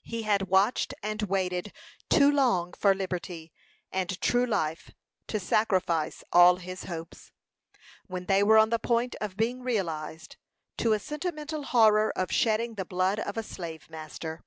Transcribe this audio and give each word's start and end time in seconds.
He 0.00 0.22
had 0.22 0.48
watched 0.48 0.94
and 1.02 1.20
waited 1.24 1.74
too 2.08 2.30
long 2.32 2.72
for 2.72 2.94
liberty 2.94 3.52
and 3.92 4.18
true 4.22 4.46
life 4.46 4.90
to 5.26 5.38
sacrifice 5.38 6.24
all 6.32 6.56
his 6.56 6.84
hopes, 6.84 7.30
when 8.06 8.24
they 8.24 8.42
were 8.42 8.56
on 8.56 8.70
the 8.70 8.78
point 8.78 9.16
of 9.20 9.36
being 9.36 9.60
realized, 9.62 10.38
to 10.78 10.94
a 10.94 10.98
sentimental 10.98 11.64
horror 11.64 12.10
of 12.16 12.32
shedding 12.32 12.76
the 12.76 12.86
blood 12.86 13.20
of 13.20 13.36
a 13.36 13.42
slave 13.42 13.90
master. 13.90 14.42